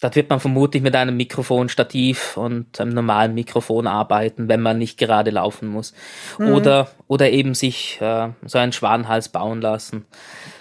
[0.00, 4.98] das wird man vermutlich mit einem Mikrofonstativ und einem normalen Mikrofon arbeiten, wenn man nicht
[4.98, 5.94] gerade laufen muss.
[6.38, 6.52] Mhm.
[6.52, 10.06] Oder, oder eben sich äh, so einen Schwanenhals bauen lassen.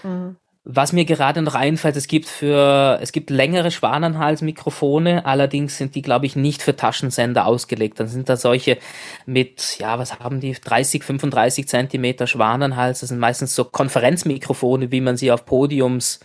[0.04, 0.38] Mhm.
[0.68, 6.02] Was mir gerade noch einfällt, es gibt für, es gibt längere Schwanenhalsmikrofone, allerdings sind die,
[6.02, 8.00] glaube ich, nicht für Taschensender ausgelegt.
[8.00, 8.80] Dann sind da solche
[9.28, 13.02] mit, ja, was haben die, 30, 35 Zentimeter Schwanenhals.
[13.02, 16.20] Das sind meistens so Konferenzmikrofone, wie man sie auf Podiums,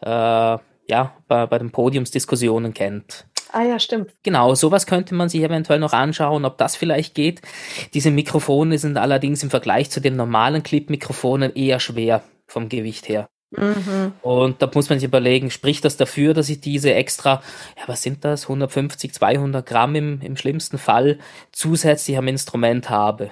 [0.00, 3.26] äh, ja, bei, bei den Podiumsdiskussionen kennt.
[3.52, 4.14] Ah ja, stimmt.
[4.22, 7.42] Genau, sowas könnte man sich eventuell noch anschauen, ob das vielleicht geht.
[7.92, 13.28] Diese Mikrofone sind allerdings im Vergleich zu den normalen Clip-Mikrofonen eher schwer vom Gewicht her.
[13.56, 14.12] Mhm.
[14.22, 17.42] Und da muss man sich überlegen, spricht das dafür, dass ich diese extra,
[17.78, 21.18] ja, was sind das, 150, 200 Gramm im, im schlimmsten Fall
[21.52, 23.30] zusätzlich am Instrument habe?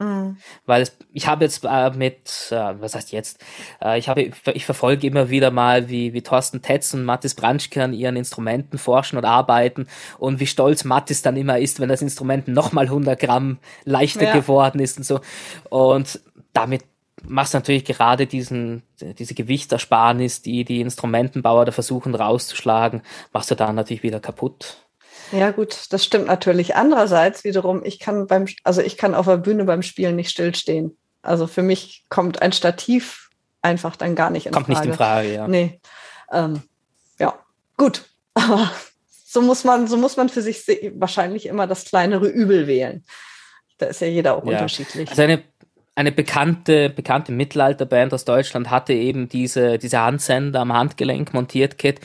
[0.00, 0.36] Mhm.
[0.64, 3.44] Weil es, ich habe jetzt äh, mit, äh, was heißt jetzt,
[3.82, 7.82] äh, ich habe, ich verfolge immer wieder mal, wie, wie Thorsten Tetz und Mathis Branschke
[7.82, 12.02] an ihren Instrumenten forschen und arbeiten und wie stolz Mathis dann immer ist, wenn das
[12.02, 14.32] Instrument nochmal 100 Gramm leichter ja.
[14.34, 15.20] geworden ist und so.
[15.68, 16.20] Und
[16.52, 16.84] damit
[17.26, 23.02] machst natürlich gerade diesen, diese Gewichtsersparnis, die die Instrumentenbauer da versuchen rauszuschlagen,
[23.32, 24.76] machst du da natürlich wieder kaputt.
[25.32, 26.74] Ja, gut, das stimmt natürlich.
[26.74, 30.96] Andererseits wiederum, ich kann beim, also ich kann auf der Bühne beim Spielen nicht stillstehen.
[31.22, 34.78] Also für mich kommt ein Stativ einfach dann gar nicht in kommt Frage.
[34.78, 35.48] Kommt nicht in Frage, ja.
[35.48, 35.80] Nee.
[36.32, 36.62] Ähm,
[37.18, 37.38] ja,
[37.76, 38.04] gut.
[38.34, 38.70] Aber
[39.24, 43.04] so muss man, so muss man für sich wahrscheinlich immer das kleinere Übel wählen.
[43.78, 44.52] Da ist ja jeder auch ja.
[44.52, 45.10] unterschiedlich.
[45.10, 45.42] Also eine
[45.98, 52.00] eine bekannte, bekannte Mittelalterband aus Deutschland hatte eben diese, diese Handsender am Handgelenk montiert, Kit.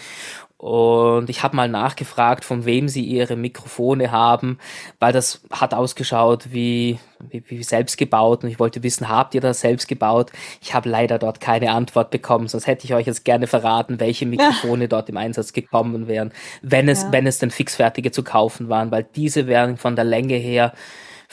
[0.58, 4.58] Und ich habe mal nachgefragt, von wem sie ihre Mikrofone haben,
[4.99, 8.43] weil das hat ausgeschaut wie, wie, wie selbst gebaut.
[8.43, 10.32] Und ich wollte wissen, habt ihr das selbst gebaut?
[10.60, 14.25] Ich habe leider dort keine Antwort bekommen, sonst hätte ich euch jetzt gerne verraten, welche
[14.25, 14.88] Mikrofone ja.
[14.89, 16.32] dort im Einsatz gekommen wären,
[16.63, 17.12] wenn es, ja.
[17.12, 20.73] wenn es denn fixfertige zu kaufen waren, weil diese wären von der Länge her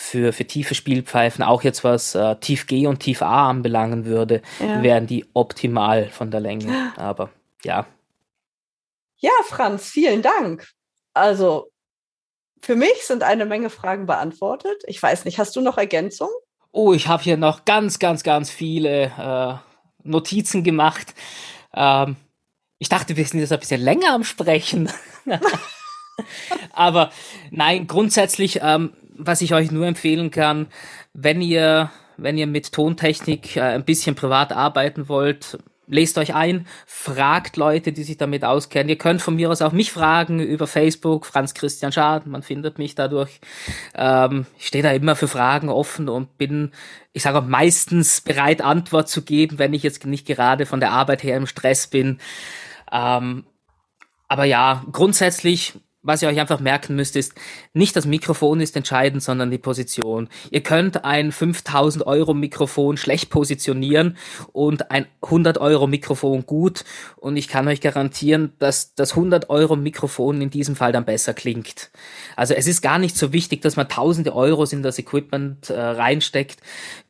[0.00, 4.40] für, für tiefe Spielpfeifen, auch jetzt was äh, Tief G und Tief A anbelangen würde,
[4.58, 4.82] ja.
[4.82, 6.92] wären die optimal von der Länge.
[6.96, 7.30] Aber
[7.62, 7.86] ja.
[9.18, 10.68] Ja, Franz, vielen Dank.
[11.12, 11.70] Also
[12.62, 14.82] für mich sind eine Menge Fragen beantwortet.
[14.86, 16.34] Ich weiß nicht, hast du noch Ergänzungen?
[16.72, 19.54] Oh, ich habe hier noch ganz, ganz, ganz viele äh,
[20.02, 21.14] Notizen gemacht.
[21.74, 22.16] Ähm,
[22.78, 24.90] ich dachte, wir sind jetzt ein bisschen länger am Sprechen.
[26.72, 27.10] Aber
[27.50, 30.66] nein, grundsätzlich ähm, was ich euch nur empfehlen kann,
[31.12, 35.58] wenn ihr, wenn ihr mit Tontechnik äh, ein bisschen privat arbeiten wollt,
[35.90, 38.88] lest euch ein, fragt Leute, die sich damit auskennen.
[38.88, 42.78] Ihr könnt von mir aus auch mich fragen über Facebook, Franz Christian Schaden, man findet
[42.78, 43.40] mich dadurch.
[43.94, 46.72] Ähm, ich stehe da immer für Fragen offen und bin,
[47.12, 50.92] ich sage auch meistens bereit, Antwort zu geben, wenn ich jetzt nicht gerade von der
[50.92, 52.18] Arbeit her im Stress bin.
[52.92, 53.44] Ähm,
[54.28, 57.34] aber ja, grundsätzlich was ihr euch einfach merken müsst, ist,
[57.74, 60.28] nicht das Mikrofon ist entscheidend, sondern die Position.
[60.50, 64.16] Ihr könnt ein 5000 Euro Mikrofon schlecht positionieren
[64.52, 66.84] und ein 100 Euro Mikrofon gut.
[67.16, 71.34] Und ich kann euch garantieren, dass das 100 Euro Mikrofon in diesem Fall dann besser
[71.34, 71.90] klingt.
[72.34, 75.78] Also es ist gar nicht so wichtig, dass man tausende Euros in das Equipment äh,
[75.78, 76.60] reinsteckt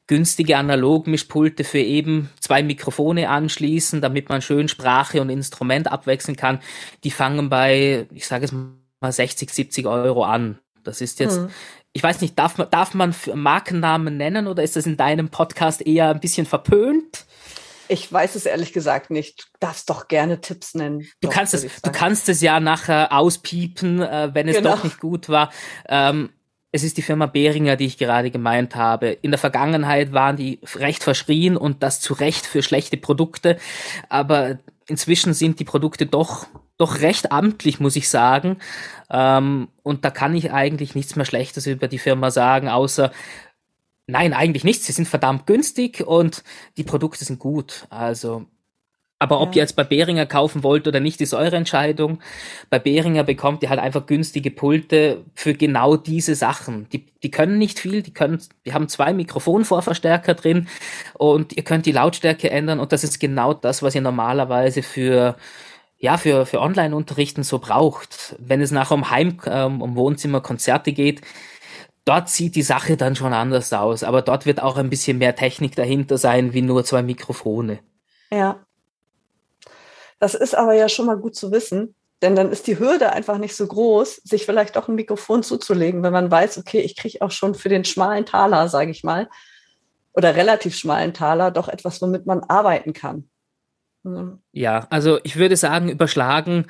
[0.09, 6.59] günstige Analogmischpulte für eben zwei Mikrofone anschließen, damit man schön Sprache und Instrument abwechseln kann.
[7.05, 10.58] Die fangen bei, ich sage es mal 60, 70 Euro an.
[10.84, 11.50] Das ist jetzt, hm.
[11.92, 15.86] ich weiß nicht, darf man, darf man Markennamen nennen oder ist das in deinem Podcast
[15.86, 17.26] eher ein bisschen verpönt?
[17.88, 19.40] Ich weiß es ehrlich gesagt nicht.
[19.40, 21.00] Du darfst doch gerne Tipps nennen.
[21.20, 24.76] Du doch, kannst es, du kannst es ja nachher auspiepen, äh, wenn es genau.
[24.76, 25.50] doch nicht gut war.
[25.88, 26.30] Ähm,
[26.72, 29.08] es ist die Firma Behringer, die ich gerade gemeint habe.
[29.08, 33.58] In der Vergangenheit waren die recht verschrien und das zu Recht für schlechte Produkte.
[34.08, 34.58] Aber
[34.90, 38.59] inzwischen sind die Produkte doch, doch recht amtlich, muss ich sagen.
[39.11, 43.12] Ähm, und da kann ich eigentlich nichts mehr Schlechtes über die Firma sagen, außer
[44.11, 44.87] Nein, eigentlich nichts.
[44.87, 46.42] Sie sind verdammt günstig und
[46.76, 47.87] die Produkte sind gut.
[47.90, 48.46] Also
[49.22, 49.56] Aber ob ja.
[49.56, 52.20] ihr jetzt bei Behringer kaufen wollt oder nicht, ist eure Entscheidung.
[52.70, 56.88] Bei Behringer bekommt ihr halt einfach günstige Pulte für genau diese Sachen.
[56.88, 60.68] Die, die können nicht viel, die können, die haben zwei Mikrofonvorverstärker drin
[61.12, 65.37] und ihr könnt die Lautstärke ändern und das ist genau das, was ihr normalerweise für
[65.98, 68.35] ja, für, für Online-Unterrichten so braucht.
[68.38, 71.20] Wenn es nachher um Heim, ähm, um Wohnzimmer, Konzerte geht,
[72.06, 74.02] dort sieht die Sache dann schon anders aus.
[74.02, 77.80] Aber dort wird auch ein bisschen mehr Technik dahinter sein, wie nur zwei Mikrofone.
[78.33, 78.64] Ja,
[80.20, 83.38] das ist aber ja schon mal gut zu wissen, denn dann ist die Hürde einfach
[83.38, 87.22] nicht so groß, sich vielleicht auch ein Mikrofon zuzulegen, wenn man weiß, okay, ich kriege
[87.22, 89.28] auch schon für den schmalen Taler, sage ich mal,
[90.12, 93.28] oder relativ schmalen Taler doch etwas, womit man arbeiten kann.
[94.52, 96.66] Ja, also ich würde sagen, überschlagen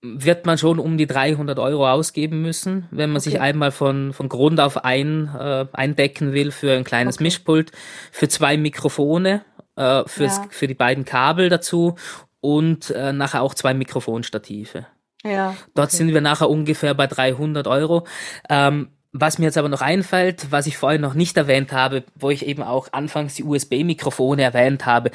[0.00, 3.30] wird man schon um die 300 Euro ausgeben müssen, wenn man okay.
[3.30, 7.24] sich einmal von, von Grund auf ein, äh, eindecken will für ein kleines okay.
[7.24, 7.72] Mischpult,
[8.12, 10.46] für zwei Mikrofone, äh, fürs, ja.
[10.50, 11.96] für die beiden Kabel dazu
[12.40, 14.86] und äh, nachher auch zwei Mikrofonstative.
[15.24, 15.50] Ja.
[15.50, 15.58] Okay.
[15.74, 18.06] Dort sind wir nachher ungefähr bei 300 Euro.
[18.48, 22.30] Ähm, was mir jetzt aber noch einfällt, was ich vorhin noch nicht erwähnt habe, wo
[22.30, 25.10] ich eben auch anfangs die USB-Mikrofone erwähnt habe,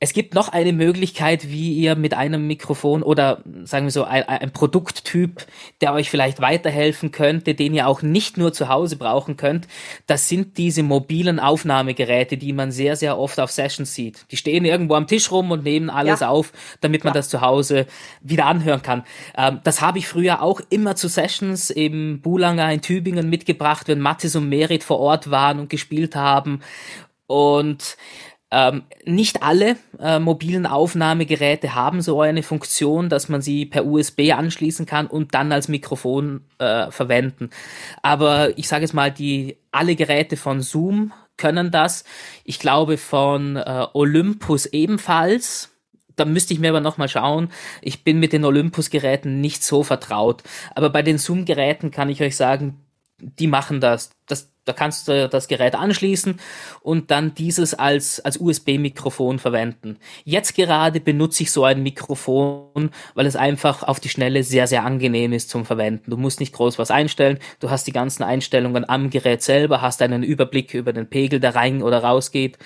[0.00, 4.24] es gibt noch eine Möglichkeit, wie ihr mit einem Mikrofon oder sagen wir so ein,
[4.24, 5.46] ein, Produkttyp,
[5.80, 9.66] der euch vielleicht weiterhelfen könnte, den ihr auch nicht nur zu Hause brauchen könnt.
[10.06, 14.26] Das sind diese mobilen Aufnahmegeräte, die man sehr, sehr oft auf Sessions sieht.
[14.30, 16.28] Die stehen irgendwo am Tisch rum und nehmen alles ja.
[16.28, 17.20] auf, damit man ja.
[17.20, 17.86] das zu Hause
[18.20, 19.04] wieder anhören kann.
[19.36, 24.00] Ähm, das habe ich früher auch immer zu Sessions im Bulanger in Tübingen mitgebracht, wenn
[24.00, 26.60] Mathis und Merit vor Ort waren und gespielt haben.
[27.26, 27.96] Und
[28.54, 34.32] ähm, nicht alle äh, mobilen Aufnahmegeräte haben so eine Funktion, dass man sie per USB
[34.32, 37.50] anschließen kann und dann als Mikrofon äh, verwenden.
[38.02, 42.04] Aber ich sage jetzt mal, die alle Geräte von Zoom können das.
[42.44, 45.70] Ich glaube von äh, Olympus ebenfalls.
[46.14, 47.50] Da müsste ich mir aber nochmal schauen.
[47.82, 50.44] Ich bin mit den Olympus-Geräten nicht so vertraut.
[50.76, 52.84] Aber bei den Zoom-Geräten kann ich euch sagen,
[53.18, 54.10] die machen das.
[54.26, 56.40] Das da kannst du das Gerät anschließen
[56.80, 59.98] und dann dieses als, als USB-Mikrofon verwenden.
[60.24, 64.84] Jetzt gerade benutze ich so ein Mikrofon, weil es einfach auf die Schnelle sehr, sehr
[64.84, 66.10] angenehm ist zum Verwenden.
[66.10, 67.38] Du musst nicht groß was einstellen.
[67.60, 71.54] Du hast die ganzen Einstellungen am Gerät selber, hast einen Überblick über den Pegel, der
[71.54, 72.58] rein oder rausgeht.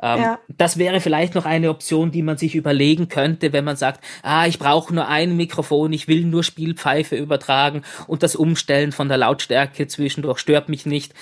[0.00, 0.38] Ähm, ja.
[0.48, 4.46] Das wäre vielleicht noch eine Option, die man sich überlegen könnte, wenn man sagt, ah,
[4.46, 9.18] ich brauche nur ein Mikrofon, ich will nur Spielpfeife übertragen und das Umstellen von der
[9.18, 11.14] Lautstärke zwischendurch stört mich nicht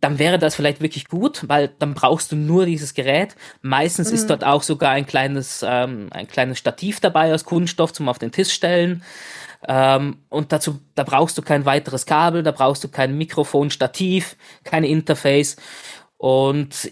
[0.00, 3.36] dann wäre das vielleicht wirklich gut, weil dann brauchst du nur dieses Gerät.
[3.60, 4.14] Meistens mhm.
[4.14, 8.18] ist dort auch sogar ein kleines, ähm, ein kleines Stativ dabei aus Kunststoff zum auf
[8.18, 9.02] den Tisch stellen.
[9.68, 14.36] Ähm, und dazu, da brauchst du kein weiteres Kabel, da brauchst du kein Mikrofon, Stativ,
[14.64, 15.56] kein Interface.
[16.16, 16.90] Und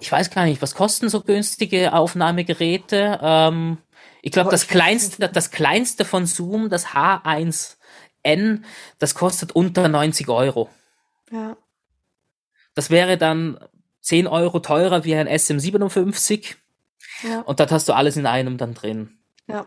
[0.00, 3.18] ich weiß gar nicht, was kosten so günstige Aufnahmegeräte?
[3.22, 3.78] Ähm,
[4.22, 8.62] ich glaube, das kleinste, das kleinste von Zoom, das H1N,
[8.98, 10.68] das kostet unter 90 Euro.
[11.30, 11.56] Ja.
[12.74, 13.58] Das wäre dann
[14.02, 16.56] 10 Euro teurer wie ein SM57.
[17.22, 17.40] Ja.
[17.40, 19.18] Und dort hast du alles in einem dann drin.
[19.46, 19.66] Ja.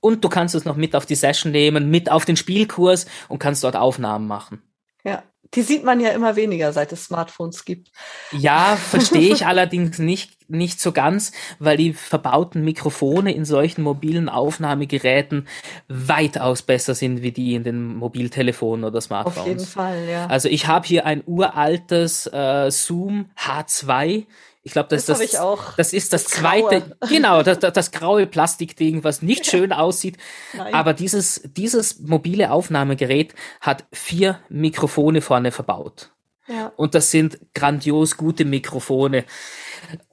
[0.00, 3.38] Und du kannst es noch mit auf die Session nehmen, mit auf den Spielkurs und
[3.38, 4.62] kannst dort Aufnahmen machen.
[5.02, 5.22] Ja,
[5.54, 7.90] die sieht man ja immer weniger, seit es Smartphones gibt.
[8.32, 14.28] Ja, verstehe ich allerdings nicht, nicht so ganz, weil die verbauten Mikrofone in solchen mobilen
[14.28, 15.46] Aufnahmegeräten
[15.88, 19.38] weitaus besser sind wie die in den Mobiltelefonen oder Smartphones.
[19.38, 20.26] Auf jeden Fall, ja.
[20.26, 24.26] Also ich habe hier ein uraltes äh, Zoom H2
[24.66, 25.30] ich glaube, das, das, das,
[25.76, 26.96] das, ist das, das zweite, graue.
[27.10, 30.16] genau, das, das, graue Plastikding, was nicht schön aussieht.
[30.54, 30.72] Nein.
[30.72, 36.10] Aber dieses, dieses mobile Aufnahmegerät hat vier Mikrofone vorne verbaut.
[36.46, 36.72] Ja.
[36.76, 39.24] Und das sind grandios gute Mikrofone.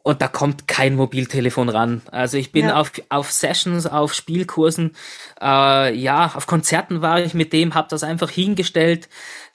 [0.03, 2.01] Und da kommt kein Mobiltelefon ran.
[2.11, 2.75] Also ich bin ja.
[2.75, 4.97] auf, auf Sessions, auf Spielkursen,
[5.41, 9.07] äh, ja, auf Konzerten war ich mit dem, hab das einfach hingestellt.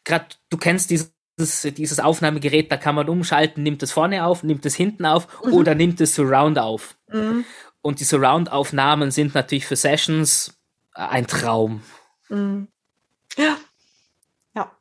[0.04, 4.42] Grad, du kennst diese dieses, dieses Aufnahmegerät, da kann man umschalten, nimmt es vorne auf,
[4.42, 5.52] nimmt es hinten auf mhm.
[5.52, 6.96] oder nimmt es Surround auf.
[7.12, 7.44] Mhm.
[7.82, 10.58] Und die Surround-Aufnahmen sind natürlich für Sessions
[10.92, 11.82] ein Traum.
[12.28, 12.68] Mhm.
[13.36, 13.56] Ja.
[14.54, 14.72] Ja.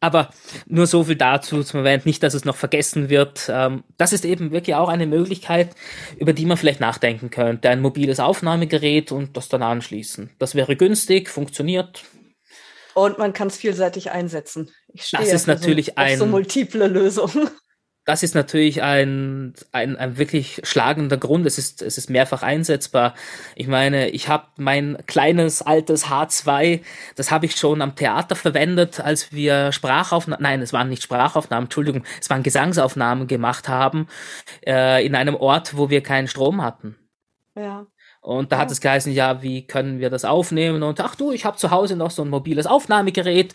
[0.00, 0.30] Aber
[0.66, 3.50] nur so viel dazu zum Moment, nicht, dass es noch vergessen wird.
[3.50, 5.74] Ähm, das ist eben wirklich auch eine Möglichkeit,
[6.18, 7.70] über die man vielleicht nachdenken könnte.
[7.70, 10.30] Ein mobiles Aufnahmegerät und das dann anschließen.
[10.38, 12.04] Das wäre günstig, funktioniert,
[12.96, 14.70] und man kann es vielseitig einsetzen.
[15.12, 17.50] Das ist natürlich so, ein, so multiple Lösungen.
[18.06, 21.44] Das ist natürlich ein, ein, ein wirklich schlagender Grund.
[21.44, 23.14] Es ist, es ist mehrfach einsetzbar.
[23.56, 26.82] Ich meine, ich habe mein kleines altes H2,
[27.16, 31.64] das habe ich schon am Theater verwendet, als wir Sprachaufnahmen, nein, es waren nicht Sprachaufnahmen,
[31.64, 34.06] Entschuldigung, es waren Gesangsaufnahmen gemacht haben,
[34.64, 36.94] äh, in einem Ort, wo wir keinen Strom hatten.
[37.56, 37.88] Ja.
[38.20, 38.62] Und da ja.
[38.62, 40.84] hat es geheißen, ja, wie können wir das aufnehmen?
[40.84, 43.52] Und ach du, ich habe zu Hause noch so ein mobiles Aufnahmegerät.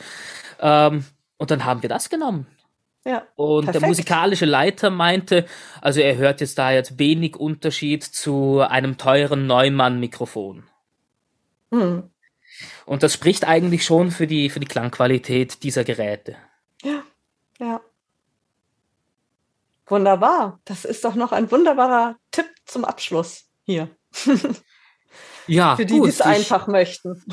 [0.60, 1.06] Ähm,
[1.42, 2.46] und dann haben wir das genommen.
[3.04, 3.82] Ja, und perfekt.
[3.82, 5.48] der musikalische Leiter meinte,
[5.82, 10.66] also er hört jetzt da jetzt wenig Unterschied zu einem teuren Neumann-Mikrofon.
[11.72, 12.12] Hm.
[12.86, 16.36] Und das spricht eigentlich schon für die, für die Klangqualität dieser Geräte.
[16.84, 17.02] Ja,
[17.58, 17.82] ja.
[19.88, 20.60] Wunderbar.
[20.66, 23.90] Das ist doch noch ein wunderbarer Tipp zum Abschluss hier.
[25.48, 27.24] ja, für die, die es einfach möchten.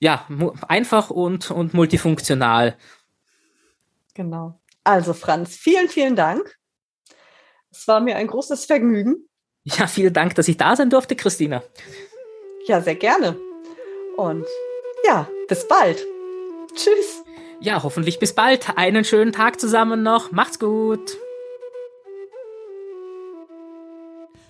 [0.00, 0.26] Ja,
[0.68, 2.76] einfach und, und multifunktional.
[4.14, 4.60] Genau.
[4.84, 6.56] Also Franz, vielen, vielen Dank.
[7.70, 9.28] Es war mir ein großes Vergnügen.
[9.64, 11.62] Ja, vielen Dank, dass ich da sein durfte, Christina.
[12.66, 13.36] Ja, sehr gerne.
[14.16, 14.46] Und
[15.04, 16.04] ja, bis bald.
[16.74, 17.22] Tschüss.
[17.60, 18.76] Ja, hoffentlich bis bald.
[18.76, 20.30] Einen schönen Tag zusammen noch.
[20.32, 21.18] Macht's gut.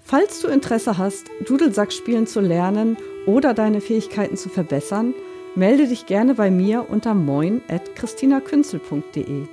[0.04, 2.96] Falls du Interesse hast, Dudelsack spielen zu lernen
[3.26, 5.14] oder deine Fähigkeiten zu verbessern,
[5.58, 9.46] melde dich gerne bei mir unter moin.christinakünzel.de.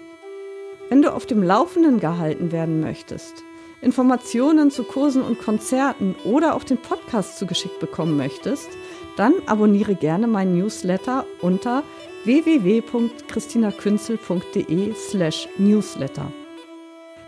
[0.89, 3.43] Wenn du auf dem Laufenden gehalten werden möchtest,
[3.81, 8.69] Informationen zu Kursen und Konzerten oder auch den Podcast zugeschickt bekommen möchtest,
[9.17, 11.81] dann abonniere gerne meinen Newsletter unter
[12.25, 16.31] www.christinakünzel.de slash newsletter.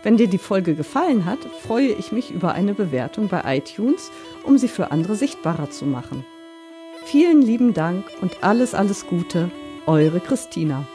[0.04, 4.12] Wenn dir die Folge gefallen hat, freue ich mich über eine Bewertung bei iTunes,
[4.44, 6.24] um sie für andere sichtbarer zu machen.
[7.10, 9.50] Vielen lieben Dank und alles, alles Gute,
[9.86, 10.86] eure Christina.